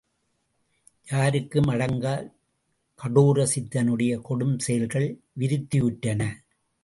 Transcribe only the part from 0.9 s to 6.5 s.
யாருக்கும் அடங்காக் கடோர சித்தனுடைய கொடுஞ் செயல்கள் விருத்தியுற்றன.